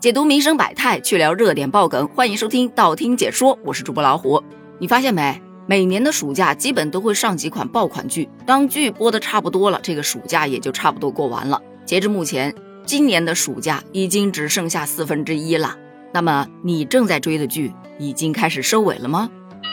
[0.00, 4.40] 解读民生百态，去聊热点爆梗，欢迎收听道听解说，我是主播老虎。
[4.78, 5.42] 你发现没？
[5.66, 11.60] 每年的暑假基本都会上几款爆款剧，当剧播的差不多了，这个暑假也就差不多过完了。
[11.84, 12.54] 截至目前，
[12.86, 15.76] 今年的暑假已经只剩下四分之一了。
[16.12, 19.28] 那么你正在追的剧已经开始收尾了吗？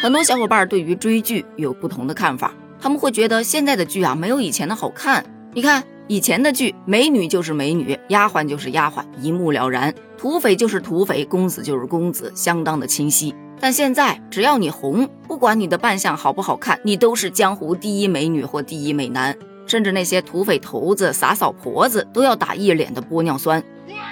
[0.00, 5.26] 很多小伙伴对于追剧有不同的看法，他们会觉得现在的剧啊没有以前的好看。
[5.52, 5.84] 你看。
[6.08, 13.34] 以前的剧，美女就是美女，丫鬟就是丫鬟，一目了然；土匪就是土匪，公子就是公子，相当的清晰。
[13.58, 23.60] 但现在，只要你红，不管你的扮相好不好看，你都是江湖第一美女或第一美男，甚至那些土匪头子、洒扫婆子都要打一脸的玻尿酸。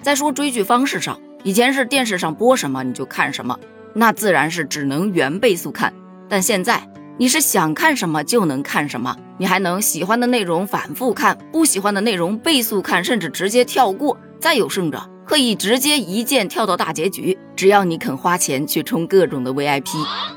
[0.02, 3.56] 再说追剧方式上，以前是电视上播什么你就看什么，
[3.92, 5.94] 那自然是只能原倍速看，
[6.28, 6.88] 但现在。
[7.16, 14.18] 你是想看什么就能看什么，你还能喜欢的内容反复看，不喜欢的内容倍速看，甚至直接跳过。
[14.40, 17.38] 再有甚者，可以直接一键跳到大结局。
[17.54, 19.90] 只要你肯花钱去充各种的 VIP。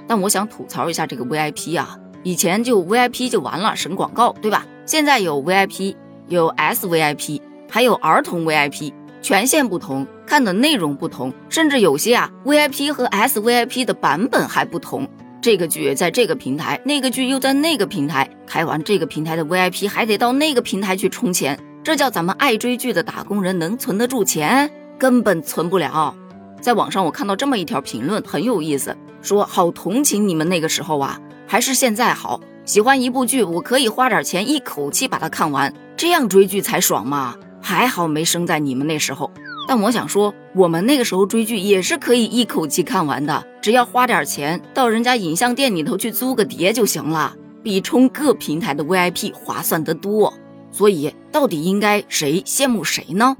[0.07, 4.63] 但我想吐槽一下这个 VIP 啊，以前就 VIP 就完了，省广告，对吧？
[4.85, 5.95] 现在有 VIP，
[6.27, 15.09] 有 SVIP，还有儿童 VIP，权限不同，看的内容不同，甚至有些啊 VIP 和 SVIP 的版本还不同。
[15.47, 24.69] 这个剧在这个平台，那个剧又在那个平台，开完这个平台的 VIP 还得到那个平台去充钱，这叫咱们爱追剧的打工人能存得住钱？
[24.99, 26.13] 根本存不了。
[26.59, 31.17] 在网上我看到这么一条评论，很有意思，说好同情你们那个时候啊，
[31.47, 32.41] 还是现在好。
[32.65, 37.33] 喜欢一部剧，我可以花点钱一口气把它看完，这样追剧才爽嘛。
[37.61, 39.31] 还好没生在你们那时候。
[39.67, 50.33] 但我想说，我们那个时候追剧也是可以一口气看完的，只要花点钱到人家影像店里头去租个碟就行了，比充各平台的 VIP 划算得多。
[50.71, 53.35] 所以，到底应该谁羡慕谁呢？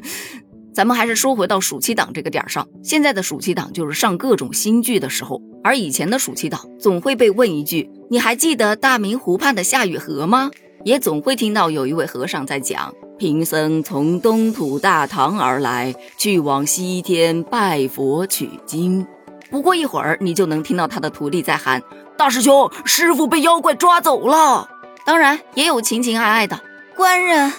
[0.74, 10.50] 咱们还是说回到暑期档这个点儿上，现在的暑期档就是上各种新剧的时候，而以前的暑期档总会被问一句：“你还记得大明湖畔的夏雨荷吗？”
[10.84, 12.94] 也总会听到有一位和尚在讲。
[13.18, 19.06] 贫僧从东土大唐而来，去往西天拜佛取经。
[19.50, 21.82] 不过一会儿，你就能听到他的徒弟在喊
[22.18, 24.68] ：“大师兄，师傅被妖怪抓走了。”
[25.06, 26.60] 当然，也有情情爱爱的
[26.94, 27.52] 官人、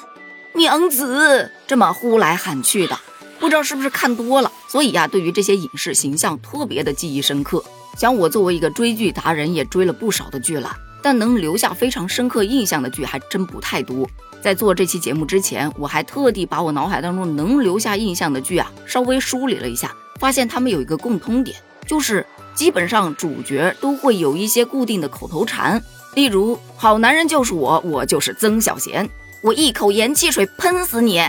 [0.54, 3.00] 娘子，这么呼来喊去的。
[3.40, 7.64] 不知道是不是看多了，所以呀，对于这些影视形象特别的记忆深刻。
[7.98, 14.08] 像我作为一个追剧达人，也追了不少的剧了，但能留下非常深刻印象的剧还真不太多。
[14.42, 22.26] 在做这期节目之前，我还特地把我脑海当中能留下印象的剧啊，稍微梳理了一下，发现他们有一个共通点，就是
[22.56, 25.84] 基本上主角都会有一些固定的口头禅，
[26.16, 29.10] 例如“好男人就是我，我就是曾小贤，
[29.42, 31.22] 我一口盐汽水喷死你”，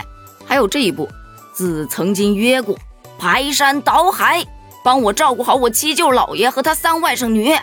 [0.45, 1.09] 还有这一部，
[1.53, 2.77] 自曾经约过
[3.17, 4.45] 排山倒海，
[4.83, 7.53] 帮我照顾好我七舅姥爷和他三外甥女，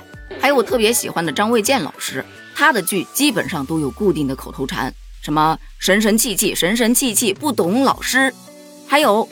[0.40, 2.24] 还有我特别喜欢的张卫健老师，
[2.54, 4.92] 他的剧基本上都有固定的口头禅。
[5.26, 8.32] 什么神神气气，神神气气，不懂老师。
[8.86, 9.28] 还有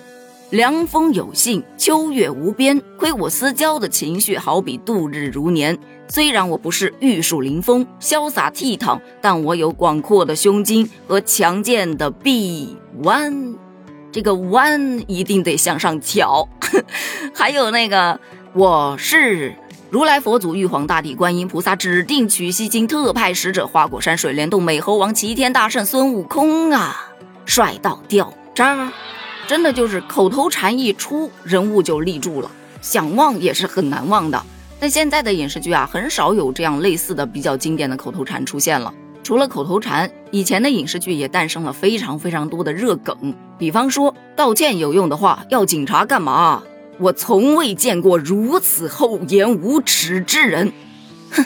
[0.51, 2.83] 凉风有信，秋月无边。
[2.99, 5.79] 亏我私交的情绪，好比度日如年。
[6.09, 13.55] 虽然我不是玉树临风、潇洒倜傥，但我有广阔的胸襟和强健的臂弯。
[14.11, 16.49] 这个弯一定得向上挑。
[17.33, 18.19] 还有那个，
[18.53, 19.55] 我是。
[19.95, 27.13] 如来佛祖、玉皇大帝、观音菩萨指定取西经特派使者，花果山水帘洞美猴王、齐天大圣孙悟空啊，
[27.47, 28.93] 帅到掉渣儿！
[29.47, 32.51] 真的就是口头禅一出，人物就立住了，
[32.83, 34.43] 想忘也是很难忘的。
[34.81, 38.93] 但现在的影视剧啊，很少有这样类似的比较经典的口头禅出现了。
[39.23, 46.65] 除了口头禅，以前的影视剧也诞生了非常非常多的热梗，比方说道歉有用的话，要警察干嘛？
[46.99, 50.73] 我从未见过如此厚颜无耻之人，
[51.31, 51.45] 哼，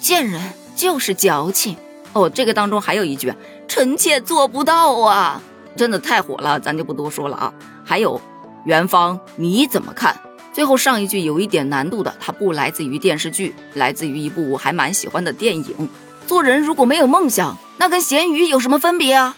[0.00, 0.40] 贱人
[0.76, 1.76] 就是矫情
[2.12, 2.28] 哦。
[2.28, 3.32] 这个当中还有一句，
[3.66, 5.42] 臣妾做不到啊，
[5.76, 7.54] 真的太火了，咱就不多说了啊。
[7.84, 8.20] 还有，
[8.64, 10.18] 元芳你怎么看？
[10.52, 15.88] 最后上一句有一点难度的，它不来自于电视剧，来自于一部我还蛮喜欢的电影。
[16.26, 19.36] 做人如果没有梦想，那跟咸鱼有什么分别啊？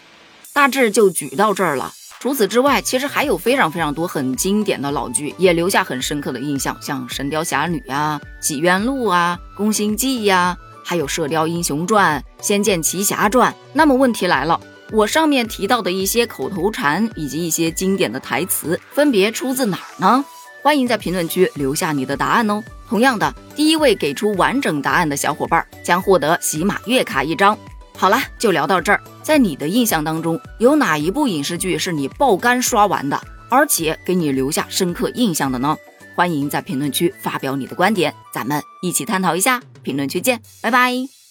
[0.52, 1.92] 大致就举到这儿了。
[2.26, 13.52] 除此之外，其实还有非常非常多很经典的老剧，也留下很深刻的印象，像《神雕侠侣》啊，《洗冤录》啊，《宫心计》呀，还有《射雕英雄传》《仙剑奇侠传》。
[13.72, 20.24] 那么问题来了，我上面提到的一些口头禅以及一些经典的台词，分别出自哪儿呢？
[20.64, 22.60] 欢迎在评论区留下你的答案哦。
[22.88, 27.56] 同样的，第一位给出完整答案的小伙伴将获得喜马月卡一张。
[27.96, 29.00] 好了，就聊到这儿。
[29.26, 33.20] 在你的印象当中，有哪一部影视剧是你爆肝刷完的？
[33.48, 35.76] 而且给你留下深刻印象的呢？
[36.14, 39.60] 欢迎在评论区发表你的观点，咱们一起探讨一下。
[39.82, 41.25] 评论区见，拜拜。